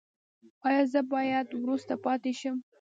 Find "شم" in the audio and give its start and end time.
2.39-2.57